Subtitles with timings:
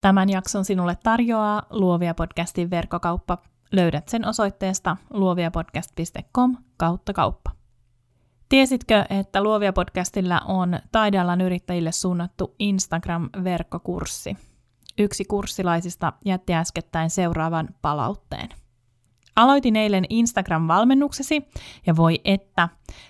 [0.00, 3.38] Tämän jakson sinulle tarjoaa Luovia podcastin verkkokauppa.
[3.72, 7.50] Löydät sen osoitteesta luoviapodcast.com kautta kauppa.
[8.48, 14.36] Tiesitkö, että Luovia podcastilla on taidealan yrittäjille suunnattu Instagram-verkkokurssi?
[14.98, 18.48] Yksi kurssilaisista jätti äskettäin seuraavan palautteen.
[19.40, 21.42] Aloitin eilen Instagram-valmennuksesi
[21.86, 22.68] ja voi että.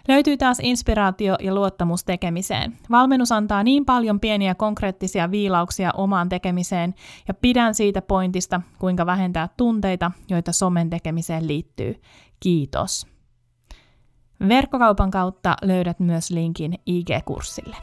[0.09, 2.79] Löytyy taas inspiraatio ja luottamus tekemiseen.
[2.91, 6.95] Valmennus antaa niin paljon pieniä konkreettisia viilauksia omaan tekemiseen
[7.29, 12.01] ja pidän siitä pointista, kuinka vähentää tunteita, joita somen tekemiseen liittyy.
[12.41, 13.07] Kiitos.
[14.49, 17.77] Verkkokaupan kautta löydät myös linkin IG-kurssille.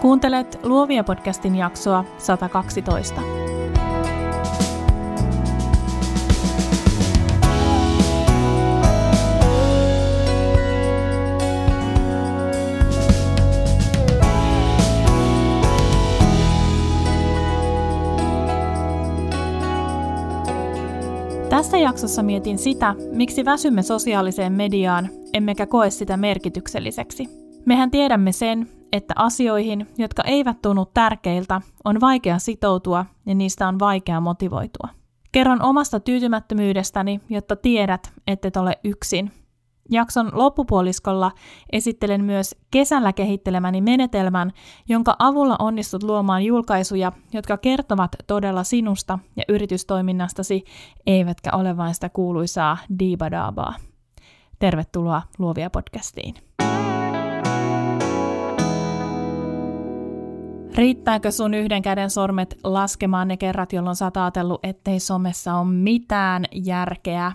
[0.00, 3.45] Kuuntelet Luovia podcastin jaksoa 112.
[21.56, 27.28] Tässä jaksossa mietin sitä, miksi väsymme sosiaaliseen mediaan, emmekä koe sitä merkitykselliseksi.
[27.66, 33.78] Mehän tiedämme sen, että asioihin, jotka eivät tunnu tärkeiltä, on vaikea sitoutua ja niistä on
[33.78, 34.88] vaikea motivoitua.
[35.32, 39.30] Kerron omasta tyytymättömyydestäni, jotta tiedät, ettet ole yksin
[39.90, 41.32] Jakson loppupuoliskolla
[41.72, 44.52] esittelen myös kesällä kehittelemäni menetelmän,
[44.88, 50.64] jonka avulla onnistut luomaan julkaisuja, jotka kertovat todella sinusta ja yritystoiminnastasi,
[51.06, 53.74] eivätkä ole vain sitä kuuluisaa diibadaabaa.
[54.58, 56.34] Tervetuloa Luovia podcastiin.
[60.74, 65.66] Riittääkö sun yhden käden sormet laskemaan ne kerrat, jolloin sä oot ajatellut, ettei somessa ole
[65.72, 67.32] mitään järkeä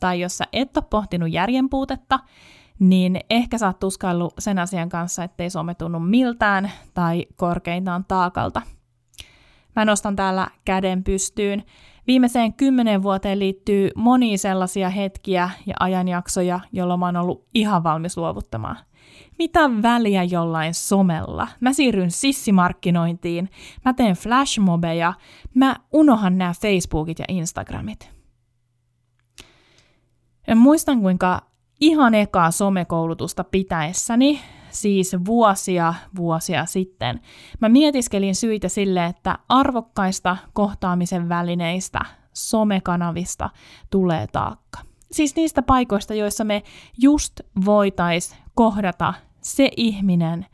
[0.00, 2.18] tai jos sä et ole pohtinut järjen puutetta,
[2.78, 8.62] niin ehkä sä oot tuskaillut sen asian kanssa, ettei some tunnu miltään tai korkeintaan taakalta.
[9.76, 11.62] Mä nostan täällä käden pystyyn.
[12.06, 18.16] Viimeiseen kymmenen vuoteen liittyy monia sellaisia hetkiä ja ajanjaksoja, jolloin mä oon ollut ihan valmis
[18.16, 18.76] luovuttamaan.
[19.38, 21.48] Mitä väliä jollain somella?
[21.60, 23.50] Mä siirryn sissimarkkinointiin,
[23.84, 25.12] mä teen flashmobeja,
[25.54, 28.19] mä unohan nämä Facebookit ja Instagramit.
[30.50, 31.42] Ja muistan, kuinka
[31.80, 34.40] ihan ekaa somekoulutusta pitäessäni,
[34.70, 37.20] siis vuosia vuosia sitten,
[37.60, 42.00] mä mietiskelin syitä sille, että arvokkaista kohtaamisen välineistä,
[42.32, 43.50] somekanavista
[43.90, 44.80] tulee taakka.
[45.12, 46.62] Siis niistä paikoista, joissa me
[46.98, 50.46] just voitais kohdata se ihminen,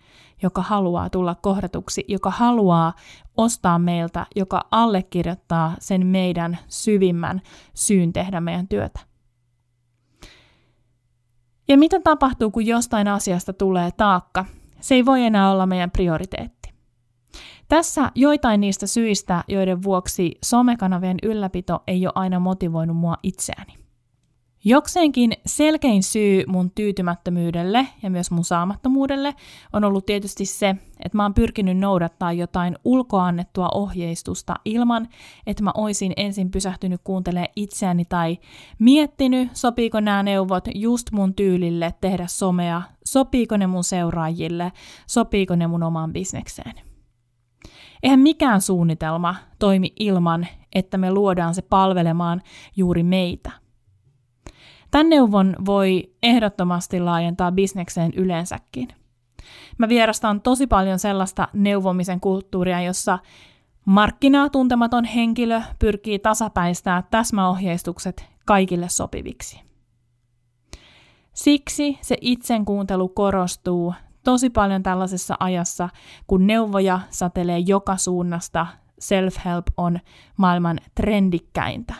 [0.42, 2.92] joka haluaa tulla kohdatuksi, joka haluaa
[3.36, 7.40] ostaa meiltä, joka allekirjoittaa sen meidän syvimmän
[7.74, 9.00] syyn tehdä meidän työtä.
[11.68, 14.44] Ja mitä tapahtuu, kun jostain asiasta tulee taakka?
[14.80, 16.74] Se ei voi enää olla meidän prioriteetti.
[17.68, 23.85] Tässä joitain niistä syistä, joiden vuoksi somekanavien ylläpito ei ole aina motivoinut mua itseäni.
[24.68, 29.34] Jokseenkin selkein syy mun tyytymättömyydelle ja myös mun saamattomuudelle
[29.72, 30.68] on ollut tietysti se,
[31.04, 35.08] että mä oon pyrkinyt noudattaa jotain ulkoannettua ohjeistusta ilman,
[35.46, 38.38] että mä oisin ensin pysähtynyt kuuntelemaan itseäni tai
[38.78, 44.72] miettinyt, sopiiko nämä neuvot just mun tyylille tehdä somea, sopiiko ne mun seuraajille,
[45.06, 46.74] sopiiko ne mun omaan bisnekseen.
[48.02, 52.42] Eihän mikään suunnitelma toimi ilman, että me luodaan se palvelemaan
[52.76, 53.52] juuri meitä–
[54.90, 58.88] Tämän neuvon voi ehdottomasti laajentaa bisnekseen yleensäkin.
[59.78, 63.18] Mä vierastan tosi paljon sellaista neuvomisen kulttuuria, jossa
[63.84, 69.60] markkinaa tuntematon henkilö pyrkii tasapäistää täsmäohjeistukset kaikille sopiviksi.
[71.32, 75.88] Siksi se itsen kuuntelu korostuu tosi paljon tällaisessa ajassa,
[76.26, 78.66] kun neuvoja satelee joka suunnasta,
[79.00, 79.98] self-help on
[80.36, 81.94] maailman trendikkäintä.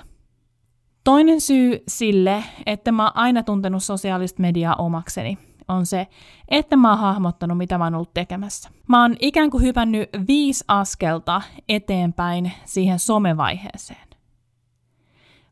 [1.07, 6.07] Toinen syy sille, että mä oon aina tuntenut sosiaalista mediaa omakseni, on se,
[6.49, 8.71] että mä oon hahmottanut, mitä mä oon ollut tekemässä.
[8.89, 14.09] Mä oon ikään kuin hypännyt viisi askelta eteenpäin siihen somevaiheeseen.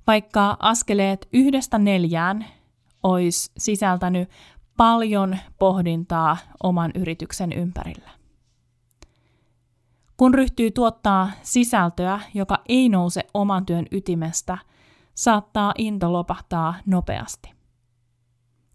[0.07, 2.45] Vaikka askeleet yhdestä neljään
[3.03, 4.29] olisi sisältänyt
[4.77, 8.11] paljon pohdintaa oman yrityksen ympärillä.
[10.17, 14.59] Kun ryhtyy tuottaa sisältöä, joka ei nouse oman työn ytimestä–
[15.15, 17.53] saattaa into lopahtaa nopeasti.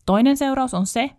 [0.06, 1.09] Toinen seuraus on se,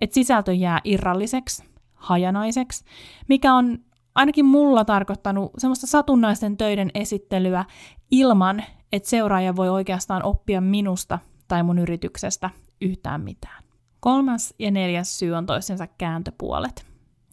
[0.00, 1.64] että sisältö jää irralliseksi,
[1.94, 2.84] hajanaiseksi,
[3.28, 3.78] mikä on
[4.14, 7.64] ainakin mulla tarkoittanut semmoista satunnaisten töiden esittelyä
[8.10, 11.18] ilman, että seuraaja voi oikeastaan oppia minusta
[11.48, 13.64] tai mun yrityksestä yhtään mitään.
[14.00, 16.86] Kolmas ja neljäs syy on toisensa kääntöpuolet.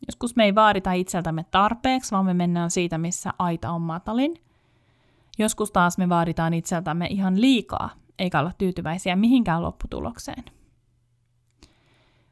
[0.07, 4.46] Joskus me ei vaadita itseltämme tarpeeksi, vaan me mennään siitä, missä aita on matalin.
[5.37, 7.89] Joskus taas me vaaditaan itseltämme ihan liikaa,
[8.19, 10.43] eikä olla tyytyväisiä mihinkään lopputulokseen.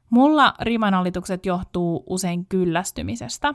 [0.10, 3.54] Mulla rimanalitukset johtuu usein kyllästymisestä.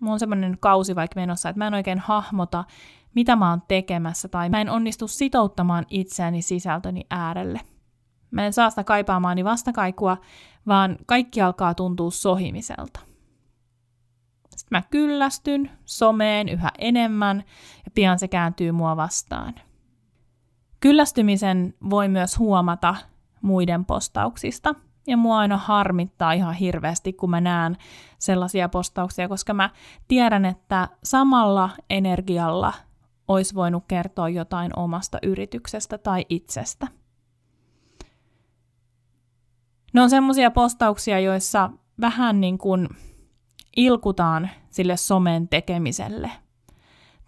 [0.00, 2.64] Mulla on semmoinen kausi vaikka menossa, että mä en oikein hahmota,
[3.14, 7.60] mitä mä oon tekemässä, tai mä en onnistu sitouttamaan itseäni sisältöni äärelle.
[8.30, 10.16] Mä en saa sitä kaipaamaani vastakaikua,
[10.66, 13.00] vaan kaikki alkaa tuntua sohimiselta.
[14.56, 17.44] Sitten mä kyllästyn someen yhä enemmän
[17.88, 19.54] ja pian se kääntyy mua vastaan.
[20.80, 22.96] Kyllästymisen voi myös huomata
[23.42, 24.74] muiden postauksista–
[25.08, 27.76] ja mua aina harmittaa ihan hirveästi, kun mä näen
[28.18, 29.70] sellaisia postauksia, koska mä
[30.08, 32.72] tiedän, että samalla energialla
[33.28, 36.86] olisi voinut kertoa jotain omasta yrityksestä tai itsestä.
[39.92, 41.70] Ne on semmoisia postauksia, joissa
[42.00, 42.88] vähän niin kuin
[43.76, 46.30] ilkutaan sille somen tekemiselle.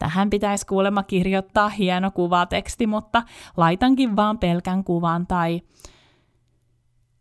[0.01, 3.23] Tähän pitäisi kuulemma kirjoittaa hieno kuvateksti, mutta
[3.57, 5.61] laitankin vaan pelkän kuvan tai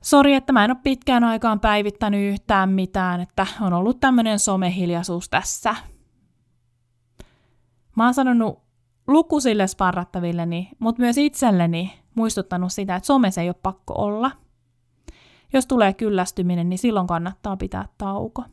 [0.03, 5.29] Sori, että mä en ole pitkään aikaan päivittänyt yhtään mitään, että on ollut tämmöinen somehiljaisuus
[5.29, 5.75] tässä.
[7.95, 8.59] Mä oon sanonut
[9.07, 14.31] lukusille sparrattavilleni, mutta myös itselleni muistuttanut sitä, että somessa ei ole pakko olla.
[15.53, 18.43] Jos tulee kyllästyminen, niin silloin kannattaa pitää tauko.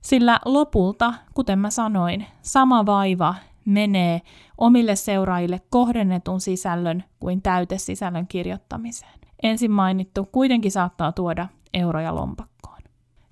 [0.00, 4.20] Sillä lopulta, kuten mä sanoin, sama vaiva menee
[4.58, 12.78] omille seuraajille kohdennetun sisällön kuin täytesisällön kirjoittamiseen ensin mainittu kuitenkin saattaa tuoda euroja lompakkoon.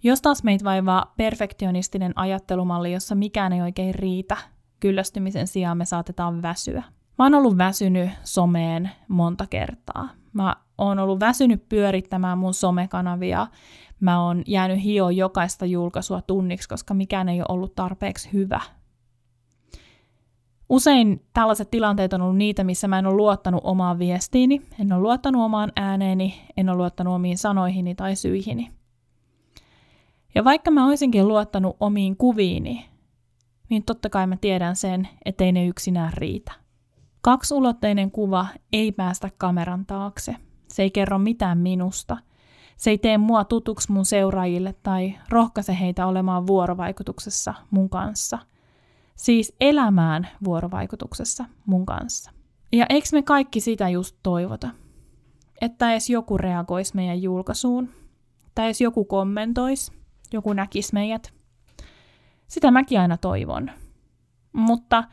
[0.03, 4.37] Jos taas meitä vaivaa perfektionistinen ajattelumalli, jossa mikään ei oikein riitä,
[4.81, 6.82] kyllästymisen sijaan me saatetaan väsyä.
[7.19, 10.09] Mä oon ollut väsynyt someen monta kertaa.
[10.32, 13.47] Mä oon ollut väsynyt pyörittämään mun somekanavia.
[14.00, 18.61] Mä oon jäänyt hio jokaista julkaisua tunniksi, koska mikään ei ole ollut tarpeeksi hyvä
[20.69, 25.03] Usein tällaiset tilanteet on ollut niitä, missä mä en ole luottanut omaan viestiini, en ole
[25.03, 28.71] luottanut omaan ääneeni, en ole luottanut omiin sanoihini tai syihini.
[30.35, 32.87] Ja vaikka mä olisinkin luottanut omiin kuviini,
[33.69, 36.53] niin totta kai mä tiedän sen, ettei ne yksinään riitä.
[37.21, 40.37] Kaksulotteinen kuva ei päästä kameran taakse.
[40.69, 42.17] Se ei kerro mitään minusta.
[42.79, 48.39] Se ei tee mua tutuksi mun seuraajille tai rohkaise heitä olemaan vuorovaikutuksessa mun kanssa–
[49.19, 52.31] siis elämään vuorovaikutuksessa mun kanssa.
[52.73, 54.71] Ja eikö me kaikki sitä just toivota?
[55.61, 57.89] Että edes joku reagoisi meidän julkaisuun,
[58.55, 59.93] tai edes joku kommentoisi,
[60.33, 61.33] joku näkisi meidät.
[62.47, 63.71] Sitä mäkin aina toivon.
[64.53, 65.05] Mutta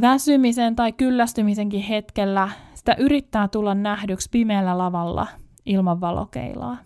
[0.00, 5.26] väsymisen tai kyllästymisenkin hetkellä sitä yrittää tulla nähdyksi pimeällä lavalla
[5.66, 6.76] ilman valokeilaa.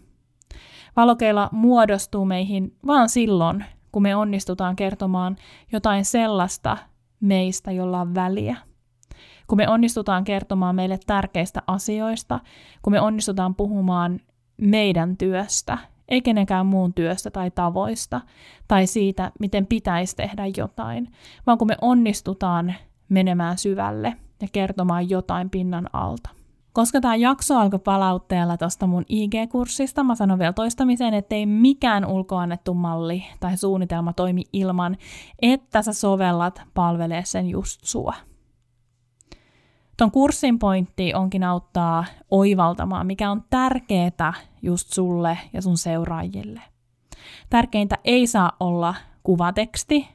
[0.96, 5.36] Valokeila muodostuu meihin vaan silloin, kun me onnistutaan kertomaan
[5.72, 6.76] jotain sellaista
[7.20, 8.56] meistä, jolla on väliä.
[9.46, 12.40] Kun me onnistutaan kertomaan meille tärkeistä asioista,
[12.82, 14.20] kun me onnistutaan puhumaan
[14.56, 18.20] meidän työstä, ei kenenkään muun työstä tai tavoista,
[18.68, 21.12] tai siitä, miten pitäisi tehdä jotain,
[21.46, 22.74] vaan kun me onnistutaan
[23.08, 26.30] menemään syvälle ja kertomaan jotain pinnan alta.
[26.74, 32.06] Koska tämä jakso alkoi palautteella tuosta mun IG-kurssista, mä sanon vielä toistamiseen, että ei mikään
[32.06, 34.96] ulkoannettu malli tai suunnitelma toimi ilman,
[35.42, 38.14] että sä sovellat palvelee sen just sua.
[39.96, 46.62] Ton kurssin pointti onkin auttaa oivaltamaan, mikä on tärkeää just sulle ja sun seuraajille.
[47.50, 50.08] Tärkeintä ei saa olla kuvateksti,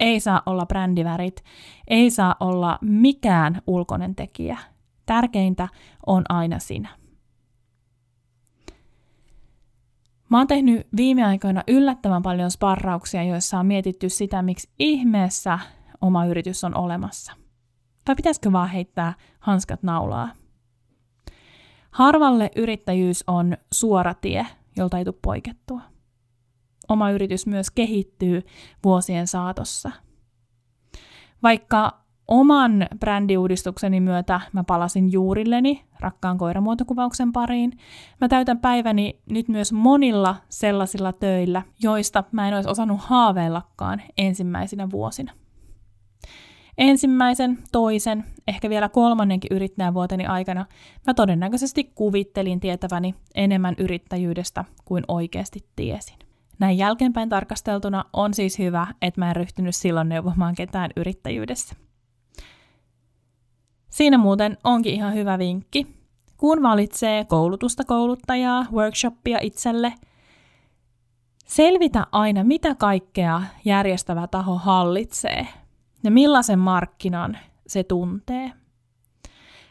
[0.00, 1.44] ei saa olla brändivärit,
[1.88, 4.58] ei saa olla mikään ulkoinen tekijä–
[5.06, 5.68] Tärkeintä
[6.06, 6.88] on aina sinä.
[10.28, 15.58] Mä oon tehnyt viime aikoina yllättävän paljon sparrauksia, joissa on mietitty sitä, miksi ihmeessä
[16.00, 17.32] oma yritys on olemassa.
[18.04, 20.28] Tai pitäisikö vaan heittää hanskat naulaa?
[21.90, 24.46] Harvalle yrittäjyys on suora tie,
[24.76, 25.80] jolta ei tule poikettua.
[26.88, 28.42] Oma yritys myös kehittyy
[28.84, 29.90] vuosien saatossa.
[31.42, 37.72] Vaikka Oman brändiuudistukseni myötä mä palasin juurilleni, rakkaan koiramuotokuvauksen pariin.
[38.20, 44.90] Mä täytän päiväni nyt myös monilla sellaisilla töillä, joista mä en olisi osannut haaveillakaan ensimmäisinä
[44.90, 45.32] vuosina.
[46.78, 50.66] Ensimmäisen, toisen, ehkä vielä kolmannenkin yrittäjävuoteni aikana
[51.06, 56.16] mä todennäköisesti kuvittelin tietäväni enemmän yrittäjyydestä kuin oikeasti tiesin.
[56.58, 61.83] Näin jälkeenpäin tarkasteltuna on siis hyvä, että mä en ryhtynyt silloin neuvomaan ketään yrittäjyydessä.
[63.94, 65.86] Siinä muuten onkin ihan hyvä vinkki.
[66.36, 69.94] Kun valitsee koulutusta kouluttajaa, workshoppia itselle,
[71.46, 75.46] Selvitä aina, mitä kaikkea järjestävä taho hallitsee
[76.04, 78.52] ja millaisen markkinan se tuntee.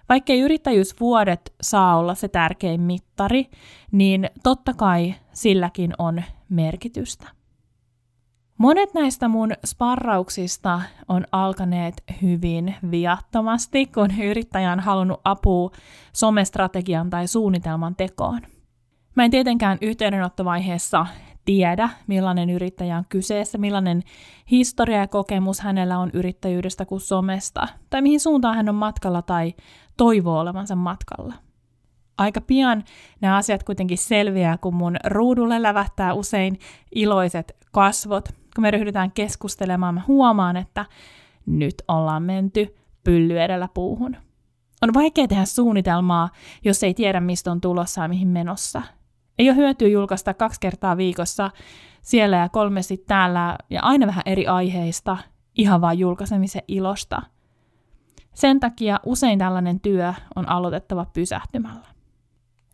[0.09, 3.49] Vaikkei yrittäjyysvuodet saa olla se tärkein mittari,
[3.91, 7.27] niin totta kai silläkin on merkitystä.
[8.57, 15.71] Monet näistä mun sparrauksista on alkaneet hyvin viattomasti, kun yrittäjä on halunnut apua
[16.13, 18.41] somestrategian tai suunnitelman tekoon.
[19.15, 21.05] Mä en tietenkään yhteydenottovaiheessa
[21.45, 24.03] tiedä, millainen yrittäjä on kyseessä, millainen
[24.51, 29.53] historia ja kokemus hänellä on yrittäjyydestä kuin somesta, tai mihin suuntaan hän on matkalla tai
[29.97, 31.33] toivoo olevansa matkalla.
[32.17, 32.83] Aika pian
[33.21, 36.59] nämä asiat kuitenkin selviää, kun mun ruudulle lävähtää usein
[36.95, 38.42] iloiset kasvot.
[38.55, 40.85] Kun me ryhdytään keskustelemaan, mä huomaan, että
[41.45, 44.15] nyt ollaan menty pylly edellä puuhun.
[44.81, 46.29] On vaikea tehdä suunnitelmaa,
[46.65, 48.81] jos ei tiedä, mistä on tulossa ja mihin menossa–
[49.39, 51.51] ei ole hyötyä julkaista kaksi kertaa viikossa
[52.01, 55.17] siellä ja kolmesti täällä ja aina vähän eri aiheista,
[55.55, 57.21] ihan vain julkaisemisen ilosta.
[58.33, 61.92] Sen takia usein tällainen työ on aloitettava pysähtymällä.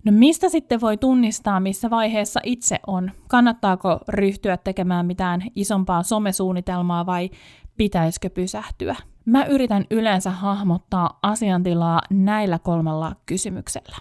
[0.05, 3.11] No mistä sitten voi tunnistaa, missä vaiheessa itse on?
[3.27, 7.29] Kannattaako ryhtyä tekemään mitään isompaa somesuunnitelmaa vai
[7.77, 8.95] pitäisikö pysähtyä?
[9.25, 13.95] Mä yritän yleensä hahmottaa asiantilaa näillä kolmella kysymyksellä.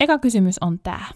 [0.00, 1.06] Eka kysymys on tämä.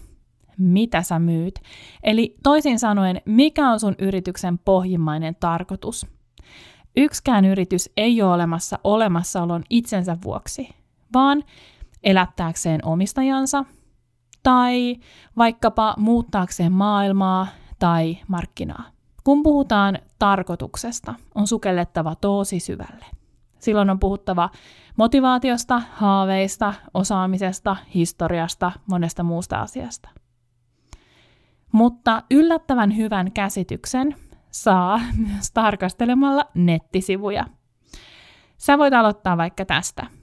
[0.57, 1.59] Mitä sä myyt?
[2.03, 6.07] Eli toisin sanoen, mikä on sun yrityksen pohjimmainen tarkoitus?
[6.97, 10.69] Yksikään yritys ei ole olemassa olemassaolon itsensä vuoksi,
[11.13, 11.43] vaan
[12.03, 13.65] elättääkseen omistajansa
[14.43, 14.95] tai
[15.37, 17.47] vaikkapa muuttaakseen maailmaa
[17.79, 18.83] tai markkinaa.
[19.23, 23.05] Kun puhutaan tarkoituksesta, on sukellettava tosi syvälle.
[23.59, 24.49] Silloin on puhuttava
[24.97, 30.09] motivaatiosta, haaveista, osaamisesta, historiasta, monesta muusta asiasta.
[31.71, 34.15] Mutta yllättävän hyvän käsityksen
[34.51, 37.45] saa myös tarkastelemalla nettisivuja.
[38.57, 40.18] Sä voit aloittaa vaikka tästä.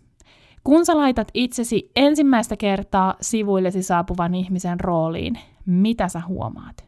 [0.66, 6.84] Kun sä laitat itsesi ensimmäistä kertaa sivuillesi saapuvan ihmisen rooliin, mitä sä huomaat?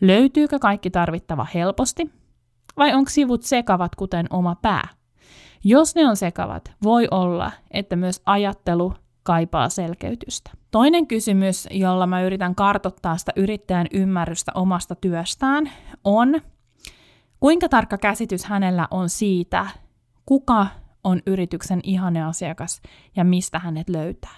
[0.00, 2.10] Löytyykö kaikki tarvittava helposti?
[2.76, 4.88] Vai onko sivut sekavat kuten oma pää?
[5.64, 10.50] Jos ne on sekavat, voi olla, että myös ajattelu kaipaa selkeytystä.
[10.70, 15.70] Toinen kysymys, jolla mä yritän kartottaa sitä yrittäjän ymmärrystä omasta työstään,
[16.04, 16.40] on,
[17.40, 19.66] kuinka tarkka käsitys hänellä on siitä,
[20.26, 20.66] kuka
[21.06, 22.82] on yrityksen ihane asiakas
[23.16, 24.36] ja mistä hänet löytää.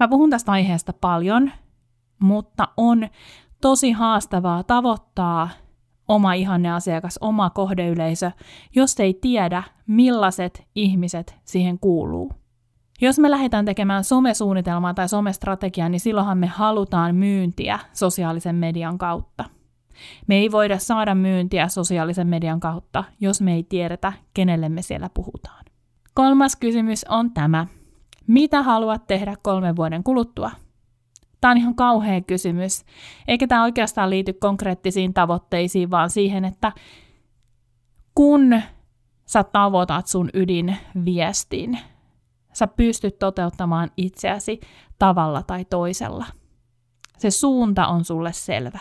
[0.00, 1.52] Mä puhun tästä aiheesta paljon,
[2.18, 3.08] mutta on
[3.60, 5.48] tosi haastavaa tavoittaa
[6.08, 8.30] oma ihanne asiakas, oma kohdeyleisö,
[8.74, 12.32] jos ei tiedä, millaiset ihmiset siihen kuuluu.
[13.00, 19.44] Jos me lähdetään tekemään somesuunnitelmaa tai somestrategiaa, niin silloinhan me halutaan myyntiä sosiaalisen median kautta.
[20.26, 25.10] Me ei voida saada myyntiä sosiaalisen median kautta, jos me ei tiedetä, kenelle me siellä
[25.14, 25.64] puhutaan.
[26.14, 27.66] Kolmas kysymys on tämä.
[28.26, 30.50] Mitä haluat tehdä kolmen vuoden kuluttua?
[31.40, 32.84] Tämä on ihan kauhea kysymys,
[33.28, 36.72] eikä tämä oikeastaan liity konkreettisiin tavoitteisiin, vaan siihen, että
[38.14, 38.62] kun
[39.26, 41.78] sä tavoitat sun ydinviestin,
[42.52, 44.60] sä pystyt toteuttamaan itseäsi
[44.98, 46.26] tavalla tai toisella.
[47.18, 48.78] Se suunta on sulle selvä.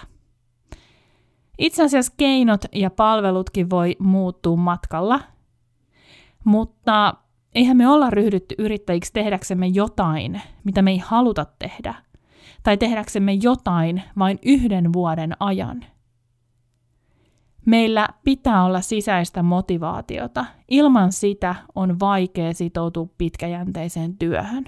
[1.58, 5.20] Itse asiassa keinot ja palvelutkin voi muuttua matkalla,
[6.44, 7.14] mutta
[7.56, 11.94] eihän me olla ryhdytty yrittäjiksi tehdäksemme jotain, mitä me ei haluta tehdä–
[12.64, 15.86] tai tehdäksemme jotain vain yhden vuoden ajan.
[17.66, 20.46] Meillä pitää olla sisäistä motivaatiota.
[20.68, 24.66] Ilman sitä on vaikea sitoutua pitkäjänteiseen työhön.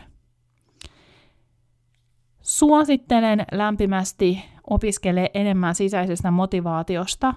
[2.42, 7.34] Suosittelen lämpimästi opiskelee enemmän sisäisestä motivaatiosta,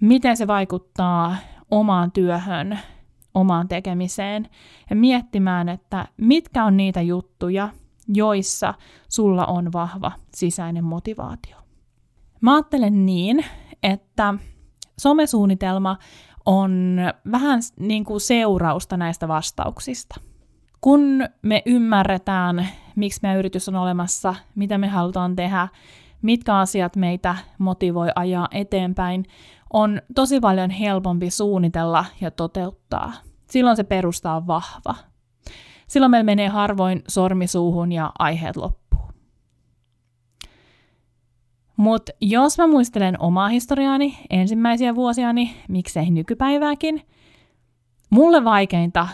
[0.00, 1.36] miten se vaikuttaa
[1.70, 2.78] omaan työhön,
[3.34, 4.48] omaan tekemiseen
[4.90, 7.68] ja miettimään, että mitkä on niitä juttuja,
[8.08, 8.74] joissa
[9.08, 11.56] sulla on vahva sisäinen motivaatio.
[12.40, 13.44] Mä ajattelen niin,
[13.82, 14.34] että
[14.98, 15.96] somesuunnitelma
[16.46, 16.96] on
[17.32, 20.20] vähän niin kuin seurausta näistä vastauksista.
[20.80, 25.68] Kun me ymmärretään, miksi meidän yritys on olemassa, mitä me halutaan tehdä,
[26.22, 29.24] mitkä asiat meitä motivoi ajaa eteenpäin,
[29.72, 33.12] on tosi paljon helpompi suunnitella ja toteuttaa.
[33.50, 34.94] Silloin se perusta on vahva.
[35.86, 38.86] Silloin meillä menee harvoin sormi suuhun ja aiheet loppuu.
[41.76, 47.02] Mutta jos mä muistelen omaa historiaani, ensimmäisiä vuosiani, miksei nykypäivääkin,
[48.10, 49.08] mulle vaikeinta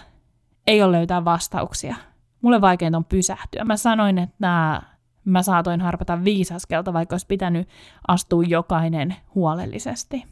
[0.67, 1.97] ei ole löytää vastauksia.
[2.43, 3.65] Mulle vaikeinta on pysähtyä.
[3.65, 4.83] Mä sanoin, että nämä
[5.25, 7.69] mä saatoin harpata viisi askelta, vaikka olisi pitänyt
[8.09, 10.25] astua jokainen huolellisesti.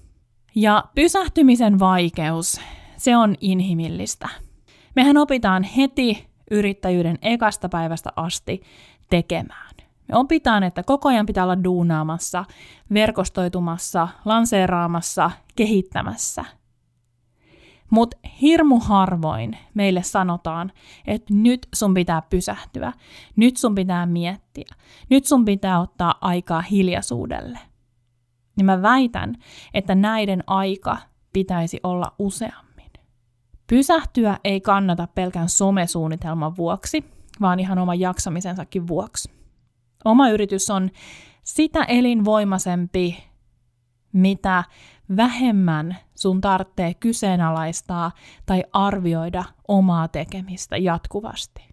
[0.55, 2.61] Ja pysähtymisen vaikeus,
[2.97, 4.29] se on inhimillistä.
[4.97, 8.63] Mehän opitaan heti yrittäjyyden ekasta päivästä asti
[9.11, 9.71] tekemään.
[10.09, 12.45] Me opitaan, että koko ajan pitää olla duunaamassa,
[12.95, 16.45] verkostoitumassa, lanseeraamassa, kehittämässä.
[17.91, 20.73] Mutta hirmu harvoin meille sanotaan,
[21.07, 22.93] että nyt sun pitää pysähtyä,
[23.37, 24.75] nyt sun pitää miettiä,
[25.09, 27.59] nyt sun pitää ottaa aikaa hiljaisuudelle.
[28.57, 29.35] Niin mä väitän,
[29.75, 30.97] että näiden aika
[31.33, 32.91] pitäisi olla useammin.
[33.67, 37.05] Pysähtyä ei kannata pelkän somesuunnitelman vuoksi,
[37.41, 39.31] vaan ihan oman jaksamisensakin vuoksi.
[40.05, 40.91] Oma yritys on
[41.43, 43.25] sitä elinvoimaisempi,
[44.13, 44.65] mitä
[45.17, 48.13] vähemmän sun tarvitsee kyseenalaistaa
[48.47, 51.71] tai arvioida omaa tekemistä jatkuvasti.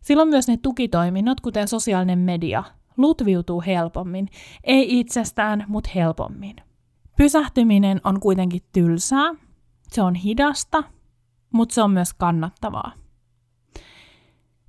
[0.00, 2.64] Silloin myös ne tukitoiminnot, kuten sosiaalinen media,
[2.96, 4.28] lutviutuu helpommin,
[4.64, 6.56] ei itsestään, mutta helpommin.
[7.16, 9.34] Pysähtyminen on kuitenkin tylsää,
[9.88, 10.84] se on hidasta,
[11.52, 12.92] mutta se on myös kannattavaa.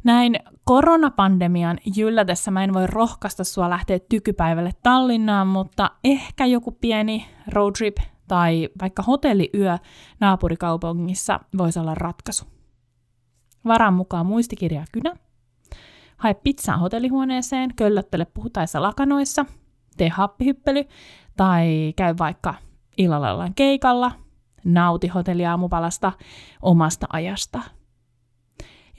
[0.04, 0.36] Näin
[0.70, 7.98] koronapandemian jyllätessä mä en voi rohkaista sua lähteä tykypäivälle Tallinnaan, mutta ehkä joku pieni roadtrip
[8.28, 9.78] tai vaikka hotelliyö
[10.20, 12.46] naapurikaupungissa voisi olla ratkaisu.
[13.66, 15.16] Varan mukaan muistikirja kynä.
[16.18, 19.46] Hae pizzaa hotellihuoneeseen, köllöttele puhutaissa lakanoissa,
[19.98, 20.84] tee happihyppely
[21.38, 22.54] tai käy vaikka
[22.98, 24.12] illalla keikalla,
[24.66, 26.12] nauti hotelliaamupalasta
[26.62, 27.62] omasta ajasta–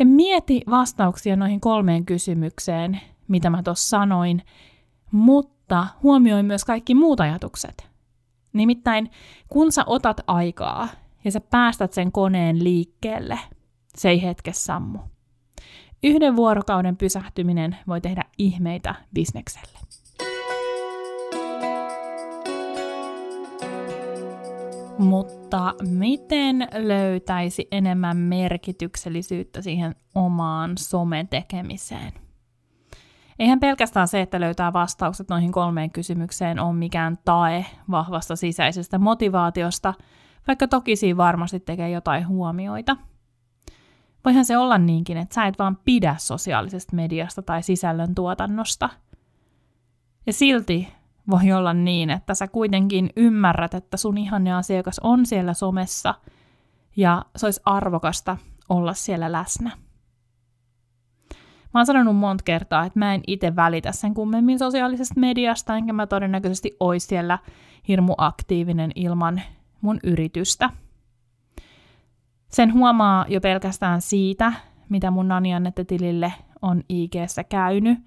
[0.00, 4.42] ja mieti vastauksia noihin kolmeen kysymykseen, mitä mä tuossa sanoin,
[5.12, 7.90] mutta huomioi myös kaikki muut ajatukset.
[8.52, 9.11] Nimittäin,
[9.49, 10.88] kun sä otat aikaa
[11.25, 13.38] ja sä päästät sen koneen liikkeelle,
[13.97, 14.99] se ei hetkessä sammu.
[16.02, 19.78] Yhden vuorokauden pysähtyminen voi tehdä ihmeitä bisnekselle.
[25.00, 32.12] Mutta miten löytäisi enemmän merkityksellisyyttä siihen omaan sometekemiseen?
[33.38, 39.94] Eihän pelkästään se, että löytää vastaukset noihin kolmeen kysymykseen on mikään tae vahvasta sisäisestä motivaatiosta,
[40.46, 42.96] vaikka toki siinä varmasti tekee jotain huomioita.
[44.25, 48.90] Voihan se olla niinkin, että sä et vaan pidä sosiaalisesta mediasta tai sisällön tuotannosta.
[50.27, 50.88] Ja silti
[51.30, 56.14] voi olla niin, että sä kuitenkin ymmärrät, että sun ihanne asiakas on siellä somessa
[56.96, 58.37] ja se olisi arvokasta
[58.68, 59.70] olla siellä läsnä.
[61.74, 65.92] Mä oon sanonut monta kertaa, että mä en itse välitä sen kummemmin sosiaalisesta mediasta, enkä
[65.92, 67.38] mä todennäköisesti ois siellä
[67.88, 69.40] hirmu aktiivinen ilman
[69.80, 70.70] mun yritystä.
[72.48, 74.52] Sen huomaa jo pelkästään siitä,
[74.88, 75.50] mitä mun Nani
[75.87, 77.12] tilille on ig
[77.48, 77.98] käynyt,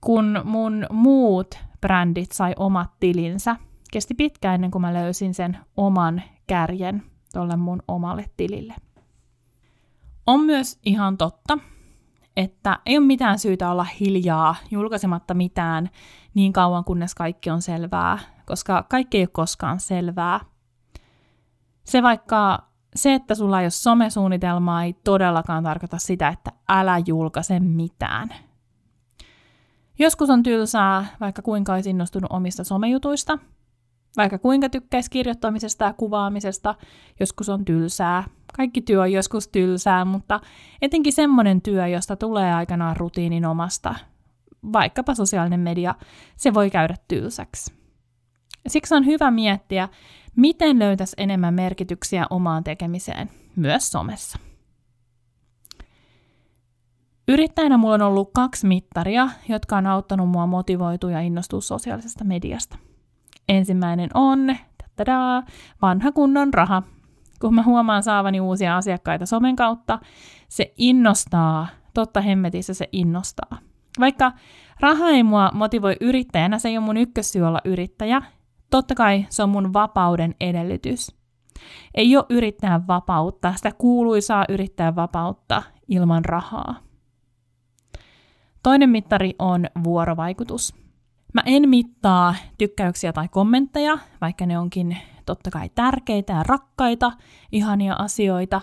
[0.00, 3.56] kun mun muut brändit sai omat tilinsä.
[3.92, 8.74] Kesti pitkään ennen kuin mä löysin sen oman kärjen tuolle mun omalle tilille.
[10.26, 11.58] On myös ihan totta,
[12.36, 15.90] että ei ole mitään syytä olla hiljaa julkaisematta mitään
[16.34, 20.40] niin kauan kunnes kaikki on selvää, koska kaikki ei ole koskaan selvää.
[21.84, 27.60] Se vaikka se, että sulla ei ole somesuunnitelmaa, ei todellakaan tarkoita sitä, että älä julkaise
[27.60, 28.28] mitään.
[30.00, 33.38] Joskus on tylsää, vaikka kuinka olisi innostunut omista somejutuista,
[34.16, 36.74] vaikka kuinka tykkäisi kirjoittamisesta ja kuvaamisesta,
[37.20, 38.24] joskus on tylsää.
[38.56, 40.40] Kaikki työ on joskus tylsää, mutta
[40.82, 43.94] etenkin semmoinen työ, josta tulee aikanaan rutiinin omasta,
[44.72, 45.94] vaikkapa sosiaalinen media,
[46.36, 47.74] se voi käydä tylsäksi.
[48.68, 49.88] Siksi on hyvä miettiä,
[50.36, 54.38] miten löytäisi enemmän merkityksiä omaan tekemiseen, myös somessa.
[57.30, 62.78] Yrittäjänä mulla on ollut kaksi mittaria, jotka on auttanut mua motivoitua ja innostua sosiaalisesta mediasta.
[63.48, 64.56] Ensimmäinen on
[64.96, 65.42] tadaa,
[65.82, 66.82] vanha kunnon raha.
[67.40, 69.98] Kun mä huomaan saavani uusia asiakkaita somen kautta,
[70.48, 73.58] se innostaa, totta hemmetissä se innostaa.
[74.00, 74.32] Vaikka
[74.80, 78.22] raha ei mua motivoi yrittäjänä, se ei ole mun ykkössyy olla yrittäjä.
[78.70, 81.16] Totta kai se on mun vapauden edellytys.
[81.94, 86.89] Ei ole yrittäjän vapautta, sitä kuuluisaa yrittäjän vapautta ilman rahaa.
[88.62, 90.74] Toinen mittari on vuorovaikutus.
[91.34, 97.12] Mä en mittaa tykkäyksiä tai kommentteja, vaikka ne onkin totta kai tärkeitä ja rakkaita,
[97.52, 98.60] ihania asioita.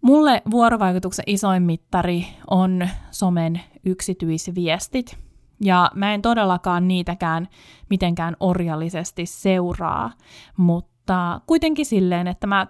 [0.00, 5.18] Mulle vuorovaikutuksen isoin mittari on somen yksityisviestit,
[5.64, 7.48] ja mä en todellakaan niitäkään
[7.90, 10.12] mitenkään orjallisesti seuraa,
[10.56, 12.66] mutta kuitenkin silleen, että mä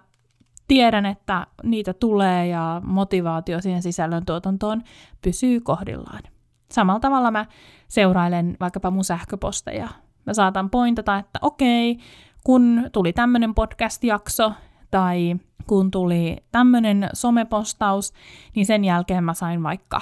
[0.71, 4.83] tiedän, että niitä tulee ja motivaatio siihen sisällön tuotantoon
[5.23, 6.23] pysyy kohdillaan.
[6.71, 7.47] Samalla tavalla mä
[7.89, 9.89] seurailen vaikkapa mun sähköposteja.
[10.27, 11.99] Mä saatan pointata, että okei,
[12.45, 14.53] kun tuli tämmöinen podcast-jakso
[14.91, 18.13] tai kun tuli tämmöinen somepostaus,
[18.55, 20.01] niin sen jälkeen mä sain vaikka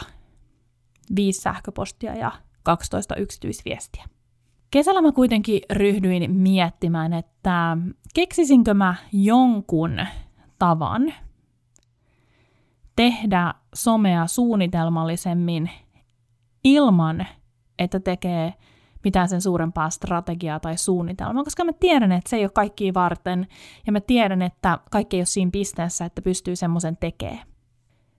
[1.17, 4.05] viisi sähköpostia ja 12 yksityisviestiä.
[4.71, 7.77] Kesällä mä kuitenkin ryhdyin miettimään, että
[8.15, 10.01] keksisinkö mä jonkun
[10.59, 11.15] tavan
[12.97, 15.71] tehdä somea suunnitelmallisemmin
[16.65, 17.27] ilman,
[17.79, 18.55] että tekee
[19.05, 23.47] mitään sen suurempaa strategiaa tai suunnitelmaa, koska mä tiedän, että se ei ole kaikkia varten,
[23.87, 27.47] ja mä tiedän, että kaikki ei ole siinä pisteessä, että pystyy semmoisen tekemään.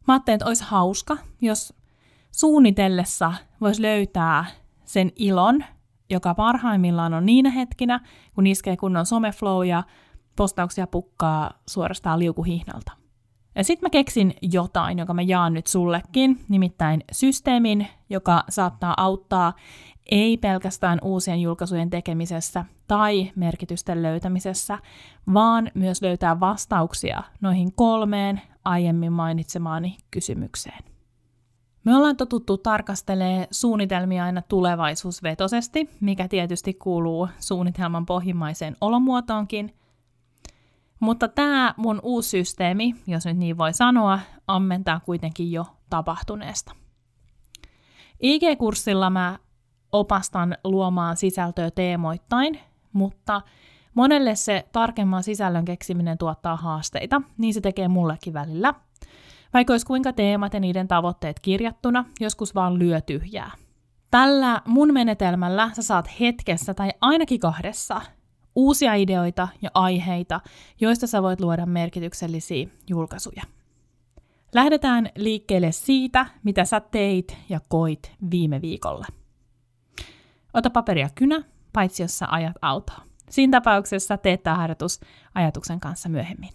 [0.07, 1.73] Mä ajattelin, että olisi hauska, jos
[2.31, 4.45] suunnitellessa voisi löytää
[4.85, 5.63] sen ilon,
[6.09, 7.99] joka parhaimmillaan on niinä hetkinä,
[8.35, 9.83] kun iskee kunnon someflow ja
[10.39, 12.91] postauksia pukkaa suorastaan liukuhihnalta.
[13.55, 19.53] Ja sitten mä keksin jotain, joka mä jaan nyt sullekin, nimittäin systeemin, joka saattaa auttaa
[20.11, 24.79] ei pelkästään uusien julkaisujen tekemisessä tai merkitysten löytämisessä,
[25.33, 30.83] vaan myös löytää vastauksia noihin kolmeen aiemmin mainitsemaani kysymykseen.
[31.83, 39.73] Me ollaan totuttu tarkastelee suunnitelmia aina tulevaisuusvetosesti, mikä tietysti kuuluu suunnitelman pohjimmaiseen olomuotoonkin.
[40.99, 46.75] Mutta tämä mun uusi systeemi, jos nyt niin voi sanoa, ammentaa kuitenkin jo tapahtuneesta.
[48.23, 49.39] IG-kurssilla mä
[49.91, 52.59] opastan luomaan sisältöä teemoittain,
[52.93, 53.41] mutta
[53.93, 58.73] monelle se tarkemman sisällön keksiminen tuottaa haasteita, niin se tekee mullekin välillä–
[59.53, 63.51] vaikka olisi kuinka teemat ja niiden tavoitteet kirjattuna, joskus vaan lyö tyhjää.
[64.11, 68.01] Tällä mun menetelmällä sä saat hetkessä tai ainakin kahdessa
[68.59, 70.41] uusia ideoita ja aiheita,
[70.81, 73.43] joista sä voit luoda merkityksellisiä julkaisuja.
[74.53, 79.05] Lähdetään liikkeelle siitä, mitä sä teit ja koit viime viikolla.
[80.53, 81.43] Ota paperia kynä,
[81.73, 83.01] paitsi jos sä ajat autoa.
[83.29, 84.99] Siinä tapauksessa teet tämä harjoitus
[85.35, 86.49] ajatuksen kanssa myöhemmin.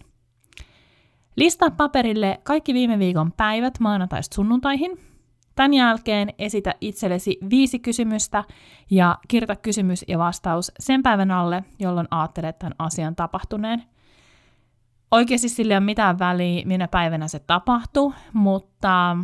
[1.35, 5.14] Listaa paperille kaikki viime viikon päivät maanantaista sunnuntaihin.
[5.55, 8.43] Tämän jälkeen esitä itsellesi viisi kysymystä
[8.89, 13.83] ja kirjoita kysymys ja vastaus sen päivän alle, jolloin ajattelet tämän asian tapahtuneen.
[15.11, 19.17] Oikeasti sillä ei ole mitään väliä, minä päivänä se tapahtuu, mutta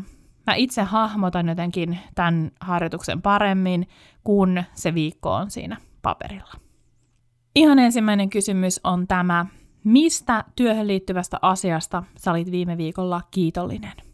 [0.47, 3.87] mä itse hahmotan jotenkin tämän harjoituksen paremmin,
[4.23, 6.53] kun se viikko on siinä paperilla.
[7.55, 9.45] Ihan ensimmäinen kysymys on tämä,
[9.83, 14.10] Mistä työhön liittyvästä asiasta sä olit viime viikolla kiitollinen?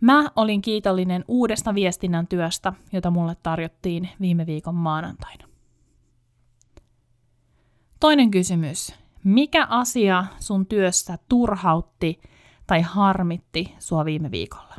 [0.00, 5.48] Mä olin kiitollinen uudesta viestinnän työstä, jota mulle tarjottiin viime viikon maanantaina.
[8.00, 8.94] Toinen kysymys.
[9.24, 12.20] Mikä asia sun työssä turhautti
[12.66, 14.74] tai harmitti sua viime viikolla?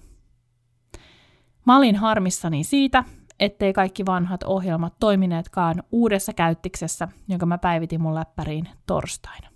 [1.66, 3.04] Mä olin harmissani siitä,
[3.40, 9.50] ettei kaikki vanhat ohjelmat toimineetkaan uudessa käyttiksessä, jonka mä päivitin mun läppäriin torstaina.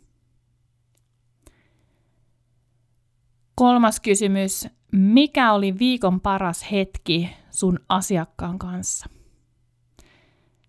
[3.55, 4.67] Kolmas kysymys.
[4.91, 9.09] Mikä oli viikon paras hetki sun asiakkaan kanssa?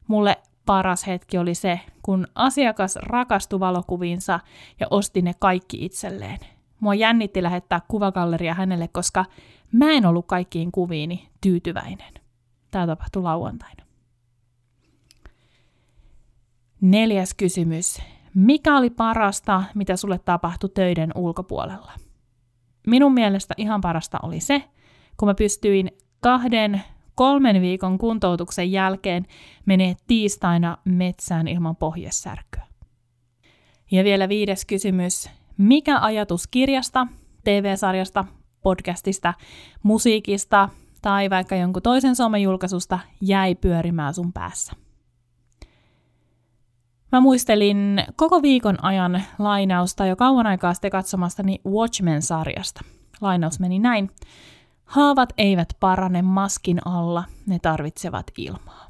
[0.08, 4.40] Mulle paras hetki oli se, kun asiakas rakastui valokuviinsa
[4.80, 6.38] ja osti ne kaikki itselleen.
[6.80, 9.24] Mua jännitti lähettää kuvagalleria hänelle, koska
[9.72, 12.14] mä en ollut kaikkiin kuviini tyytyväinen.
[12.70, 13.84] Tämä tapahtui lauantaina.
[16.80, 18.02] Neljäs kysymys.
[18.34, 21.92] Mikä oli parasta, mitä sulle tapahtui töiden ulkopuolella?
[22.86, 24.62] Minun mielestä ihan parasta oli se,
[25.16, 25.90] kun mä pystyin
[26.20, 26.82] kahden,
[27.14, 29.26] kolmen viikon kuntoutuksen jälkeen
[29.66, 32.66] menee tiistaina metsään ilman pohjesärkyä.
[33.90, 35.30] Ja vielä viides kysymys.
[35.56, 37.06] Mikä ajatus kirjasta,
[37.44, 38.24] TV-sarjasta,
[38.62, 39.34] podcastista,
[39.82, 40.68] musiikista
[41.02, 44.72] tai vaikka jonkun toisen somejulkaisusta jäi pyörimään sun päässä?
[47.12, 52.80] Mä muistelin koko viikon ajan lainausta jo kauan aikaa sitten katsomastani Watchmen-sarjasta.
[53.20, 54.10] Lainaus meni näin.
[54.84, 58.86] Haavat eivät parane maskin alla, ne tarvitsevat ilmaa.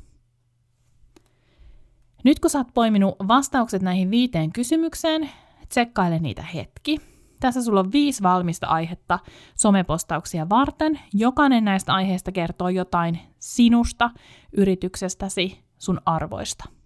[2.24, 5.30] Nyt kun sä oot poiminut vastaukset näihin viiteen kysymykseen,
[5.68, 6.98] tsekkaile niitä hetki.
[7.40, 9.18] Tässä sulla on viisi valmista aihetta
[9.54, 11.00] somepostauksia varten.
[11.14, 14.10] Jokainen näistä aiheista kertoo jotain sinusta,
[14.56, 16.79] yrityksestäsi, sun arvoista.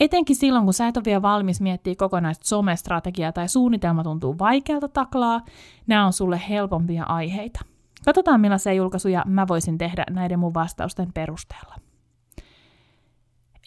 [0.00, 4.88] Etenkin silloin, kun sä et ole vielä valmis miettiä kokonaista somestrategiaa tai suunnitelma tuntuu vaikealta
[4.88, 5.40] taklaa,
[5.86, 7.60] nämä on sulle helpompia aiheita.
[8.04, 11.74] Katsotaan millaisia julkaisuja mä voisin tehdä näiden mun vastausten perusteella.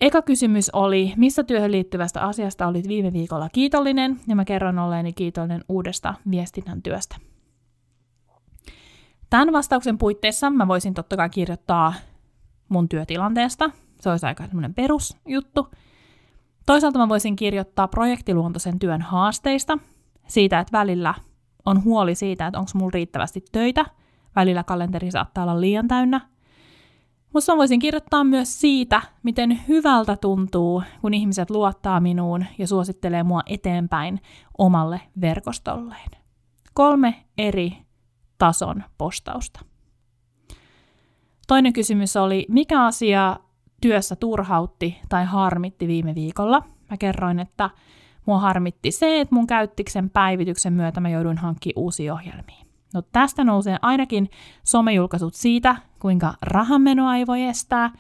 [0.02, 5.14] Eka kysymys oli, missä työhön liittyvästä asiasta olit viime viikolla kiitollinen, ja mä kerron olleeni
[5.14, 7.16] kiitollinen uudesta viestinnän työstä.
[9.30, 11.94] Tämän vastauksen puitteissa mä voisin totta kai kirjoittaa
[12.70, 13.70] mun työtilanteesta.
[14.00, 15.70] Se olisi aika semmoinen perusjuttu.
[16.66, 19.78] Toisaalta mä voisin kirjoittaa projektiluontoisen työn haasteista,
[20.28, 21.14] siitä, että välillä
[21.66, 23.86] on huoli siitä, että onko mulla riittävästi töitä,
[24.36, 26.22] välillä kalenteri saattaa olla liian täynnä.
[27.34, 33.24] Mutta mä voisin kirjoittaa myös siitä, miten hyvältä tuntuu, kun ihmiset luottaa minuun ja suosittelee
[33.24, 34.22] mua eteenpäin
[34.58, 36.10] omalle verkostolleen.
[36.74, 37.78] Kolme eri
[38.38, 39.60] tason postausta.
[41.48, 43.40] Toinen kysymys oli, mikä asia
[43.84, 46.64] työssä turhautti tai harmitti viime viikolla.
[46.90, 47.70] Mä kerroin, että
[48.26, 52.66] mua harmitti se, että mun käyttiksen päivityksen myötä mä jouduin hankkimaan uusia ohjelmia.
[52.94, 54.30] No tästä nousee ainakin
[54.64, 57.92] somejulkaisut siitä, kuinka rahanmenoa ei voi estää,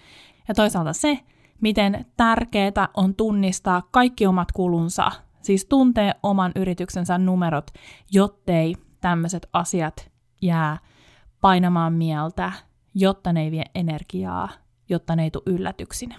[0.48, 1.19] ja toisaalta se,
[1.62, 7.72] miten tärkeää on tunnistaa kaikki omat kulunsa, siis tuntee oman yrityksensä numerot,
[8.12, 10.78] jottei tämmöiset asiat jää
[11.41, 12.52] painamaan mieltä,
[12.96, 14.50] jotta ne ei vie energiaa,
[14.93, 16.15] jotta ne ei tule yllätyksinä.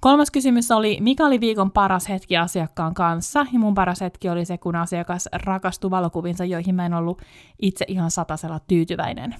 [0.00, 3.46] Kolmas kysymys oli, mikä oli viikon paras hetki asiakkaan kanssa?
[3.52, 7.22] Ja mun paras hetki oli se, kun asiakas rakastui valokuvinsa, joihin mä en ollut
[7.62, 9.34] itse ihan satasella tyytyväinen.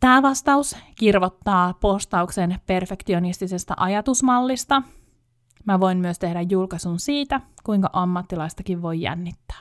[0.00, 4.82] Tämä vastaus kirvottaa postauksen perfektionistisesta ajatusmallista.
[5.64, 9.60] Mä voin myös tehdä julkaisun siitä, kuinka ammattilaistakin voi jännittää.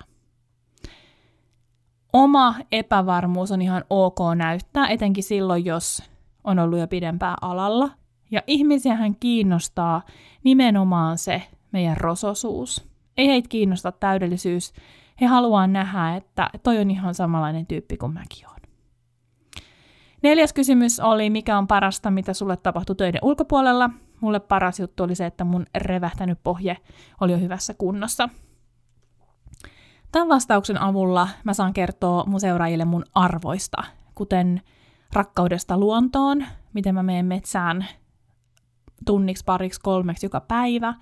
[2.13, 6.10] Oma epävarmuus on ihan ok näyttää, etenkin silloin, jos
[6.43, 7.89] on ollut jo pidempään alalla.
[8.31, 10.01] Ja ihmisiähän kiinnostaa
[10.43, 12.91] nimenomaan se meidän rososuus.
[13.17, 14.73] Ei heitä kiinnosta täydellisyys.
[15.21, 18.61] He haluaa nähdä, että toi on ihan samanlainen tyyppi kuin mäkin olen.
[20.23, 23.89] Neljäs kysymys oli, mikä on parasta, mitä sulle tapahtui töiden ulkopuolella.
[24.21, 26.77] Mulle paras juttu oli se, että mun revähtänyt pohje
[27.21, 28.29] oli jo hyvässä kunnossa.
[30.11, 33.83] Tämän vastauksen avulla mä saan kertoa mun seuraajille mun arvoista,
[34.15, 34.61] kuten
[35.13, 37.85] rakkaudesta luontoon, miten mä menen metsään
[39.05, 40.93] tunniksi, pariksi, kolmeksi joka päivä.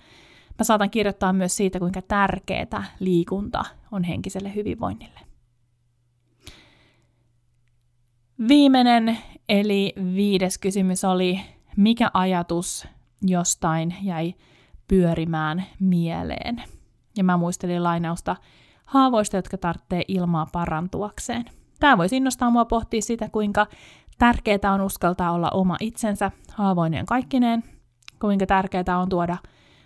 [0.58, 5.20] Mä saatan kirjoittaa myös siitä, kuinka tärkeää liikunta on henkiselle hyvinvoinnille.
[8.48, 9.18] Viimeinen,
[9.48, 11.40] eli viides kysymys oli,
[11.76, 12.88] mikä ajatus
[13.22, 14.34] jostain jäi
[14.88, 16.62] pyörimään mieleen?
[17.16, 18.36] Ja mä muistelin lainausta
[18.84, 21.44] haavoista, jotka tarvitsee ilmaa parantuakseen.
[21.80, 23.66] Tämä voisi innostaa mua pohtia sitä, kuinka
[24.18, 27.62] tärkeää on uskaltaa olla oma itsensä haavoineen kaikkineen,
[28.20, 29.36] kuinka tärkeää on tuoda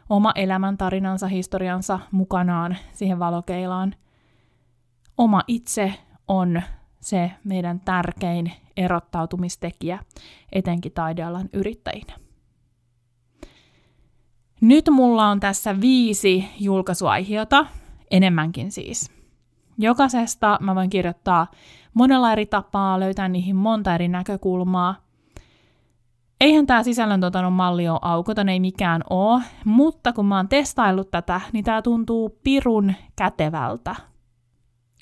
[0.09, 3.94] oma elämän tarinansa, historiansa mukanaan siihen valokeilaan.
[5.18, 5.94] Oma itse
[6.28, 6.62] on
[7.00, 9.98] se meidän tärkein erottautumistekijä,
[10.52, 12.14] etenkin taidealan yrittäjinä.
[14.61, 17.66] Nyt mulla on tässä viisi julkaisuaihiota,
[18.11, 19.13] enemmänkin siis.
[19.78, 21.46] Jokaisesta mä voin kirjoittaa
[21.94, 24.96] monella eri tapaa, löytää niihin monta eri näkökulmaa.
[26.40, 31.40] Eihän tämä sisällöntuotannon malli ole aukoton, ei mikään oo, mutta kun mä oon testaillut tätä,
[31.52, 33.96] niin tämä tuntuu pirun kätevältä.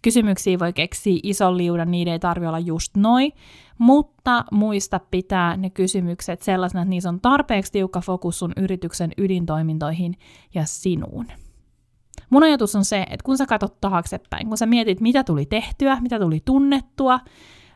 [0.03, 3.33] Kysymyksiä voi keksiä ison liudan, niiden ei tarvi olla just noin,
[3.79, 10.15] mutta muista pitää ne kysymykset sellaisena, että niissä on tarpeeksi tiukka fokus sun yrityksen ydintoimintoihin
[10.55, 11.27] ja sinuun.
[12.33, 15.99] Mun ajatus on se, että kun sä katsot taaksepäin, kun sä mietit, mitä tuli tehtyä,
[16.01, 17.21] mitä tuli tunnettua,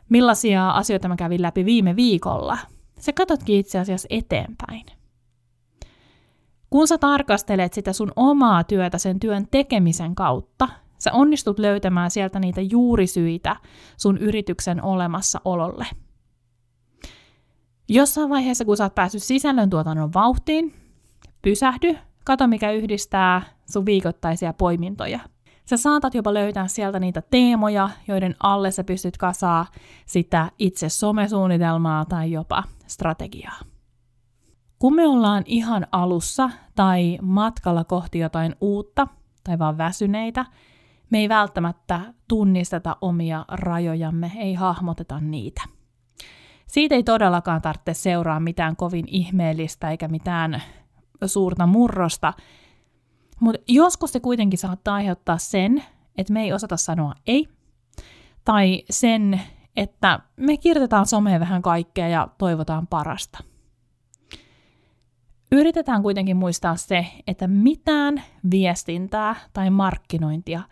[0.08, 2.58] millaisia asioita mä kävin läpi viime viikolla,
[2.98, 4.86] sä katsotkin itse asiassa eteenpäin.
[6.70, 12.38] Kun sä tarkastelet sitä sun omaa työtä sen työn tekemisen kautta, sä onnistut löytämään sieltä
[12.38, 13.56] niitä juurisyitä
[13.96, 15.86] sun yrityksen olemassaololle.
[17.88, 20.74] Jossain vaiheessa, kun sä oot päässyt sisällöntuotannon vauhtiin,
[21.42, 25.20] pysähdy Kato, mikä yhdistää sun viikoittaisia poimintoja.
[25.64, 29.66] Sä saatat jopa löytää sieltä niitä teemoja, joiden alle sä pystyt kasaa
[30.06, 33.60] sitä itse somesuunnitelmaa tai jopa strategiaa.
[34.78, 39.06] Kun me ollaan ihan alussa tai matkalla kohti jotain uutta
[39.44, 40.46] tai vaan väsyneitä,
[41.10, 45.62] me ei välttämättä tunnisteta omia rajojamme, ei hahmoteta niitä.
[46.66, 50.62] Siitä ei todellakaan tarvitse seuraa mitään kovin ihmeellistä eikä mitään
[51.26, 52.33] suurta murrosta.
[53.40, 55.85] Mutta joskus se kuitenkin saattaa aiheuttaa sen,
[56.18, 57.48] että me ei osata sanoa ei,
[58.44, 59.40] tai sen,
[59.76, 63.38] että me kirjoitetaan someen vähän kaikkea ja toivotaan parasta.
[65.52, 70.62] Yritetään kuitenkin muistaa se, että mitään viestintää tai markkinointia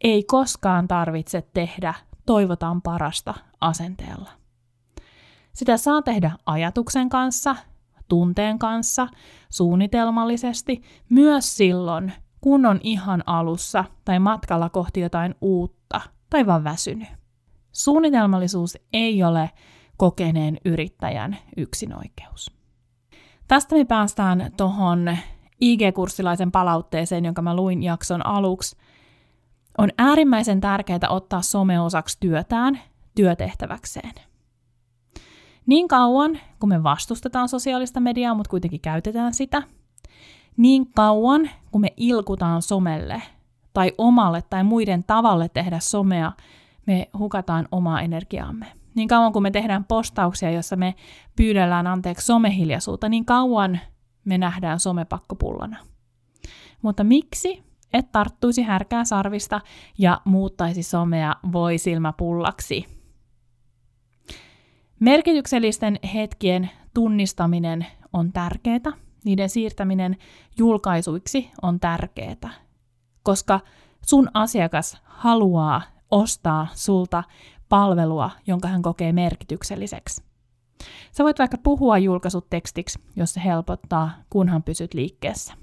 [0.00, 1.94] ei koskaan tarvitse tehdä
[2.26, 4.30] toivotaan parasta asenteella.
[5.52, 7.56] Sitä saa tehdä ajatuksen kanssa,
[8.08, 9.08] tunteen kanssa,
[9.48, 17.08] suunnitelmallisesti, myös silloin, kun on ihan alussa tai matkalla kohti jotain uutta tai vaan väsynyt.
[17.72, 19.50] Suunnitelmallisuus ei ole
[19.96, 22.50] kokeneen yrittäjän yksinoikeus.
[23.48, 25.16] Tästä me päästään tuohon
[25.60, 28.76] IG-kurssilaisen palautteeseen, jonka mä luin jakson aluksi.
[29.78, 32.80] On äärimmäisen tärkeää ottaa some osaksi työtään,
[33.14, 34.12] työtehtäväkseen.
[35.66, 39.62] Niin kauan, kun me vastustetaan sosiaalista mediaa, mutta kuitenkin käytetään sitä,
[40.56, 43.22] niin kauan, kun me ilkutaan somelle
[43.72, 46.32] tai omalle tai muiden tavalle tehdä somea,
[46.86, 48.66] me hukataan omaa energiaamme.
[48.94, 50.94] Niin kauan kun me tehdään postauksia, jossa me
[51.36, 53.80] pyydellään anteeksi somehiljaisuutta, niin kauan
[54.24, 55.76] me nähdään somepakkopullona.
[56.82, 59.60] Mutta miksi et tarttuisi härkää sarvista
[59.98, 63.01] ja muuttaisi somea voi silmäpullaksi?
[65.02, 68.92] Merkityksellisten hetkien tunnistaminen on tärkeää,
[69.24, 70.16] niiden siirtäminen
[70.58, 72.50] julkaisuiksi on tärkeää,
[73.22, 73.60] koska
[74.06, 77.24] sun asiakas haluaa ostaa sulta
[77.68, 80.22] palvelua, jonka hän kokee merkitykselliseksi.
[81.12, 85.54] Sä voit vaikka puhua julkaisut tekstiksi, jos se helpottaa, kunhan pysyt liikkeessä.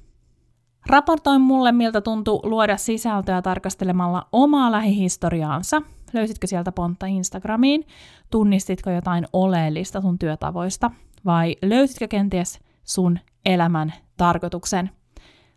[0.87, 5.81] Raportoin mulle, miltä tuntuu luoda sisältöä tarkastelemalla omaa lähihistoriaansa.
[6.13, 7.87] Löysitkö sieltä pontta Instagramiin?
[8.29, 10.91] Tunnistitko jotain oleellista sun työtavoista?
[11.25, 14.89] Vai löysitkö kenties sun elämän tarkoituksen?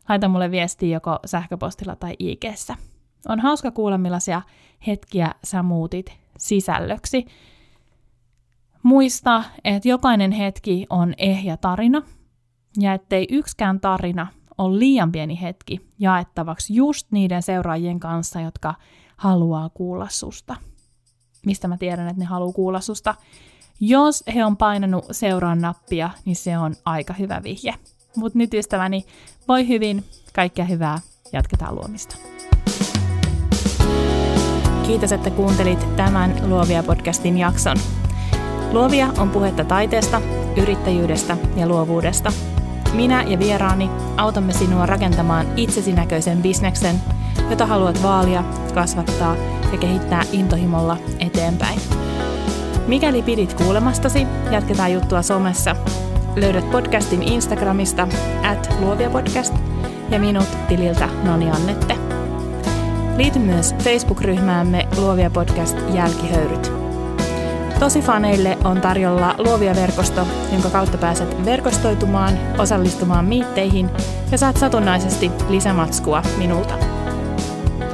[0.08, 2.44] Laita mulle viestiä joko sähköpostilla tai ig
[3.28, 4.42] On hauska kuulla, millaisia
[4.86, 7.26] hetkiä sä muutit sisällöksi.
[8.82, 12.02] Muista, että jokainen hetki on ehjä tarina,
[12.80, 14.26] ja ettei yksikään tarina
[14.58, 18.74] ole liian pieni hetki jaettavaksi just niiden seuraajien kanssa, jotka
[19.22, 20.56] haluaa kuulla susta.
[21.46, 23.14] Mistä mä tiedän, että ne haluaa kuulla susta?
[23.80, 27.74] Jos he on painanut seuraan nappia, niin se on aika hyvä vihje.
[28.16, 29.06] Mutta nyt ystäväni,
[29.48, 30.04] voi hyvin,
[30.34, 30.98] kaikkea hyvää,
[31.32, 32.16] jatketaan luomista.
[34.86, 37.76] Kiitos, että kuuntelit tämän Luovia podcastin jakson.
[38.72, 40.22] Luovia on puhetta taiteesta,
[40.56, 42.32] yrittäjyydestä ja luovuudesta.
[42.92, 46.96] Minä ja vieraani autamme sinua rakentamaan itsesi näköisen bisneksen,
[47.52, 49.36] jota haluat vaalia, kasvattaa
[49.72, 51.80] ja kehittää intohimolla eteenpäin.
[52.86, 55.76] Mikäli pidit kuulemastasi, jatketaan juttua somessa.
[56.36, 58.08] Löydät podcastin Instagramista
[58.42, 59.54] at luoviapodcast
[60.10, 61.96] ja minut tililtä Noni Annette.
[63.16, 66.72] Liity myös Facebook-ryhmäämme Luovia podcast Jälkihöyryt.
[67.78, 73.90] Tosi faneille on tarjolla Luovia verkosto, jonka kautta pääset verkostoitumaan, osallistumaan miitteihin
[74.30, 76.91] ja saat satunnaisesti lisämatskua minulta.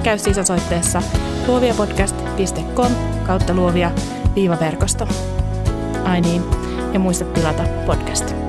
[0.08, 1.02] Käy siis osoitteessa
[1.46, 2.92] luoviapodcast.com
[3.26, 3.90] kautta luovia
[4.34, 5.08] viivaverkosto.
[6.04, 6.42] Ai niin,
[6.92, 8.47] ja muista tilata podcast.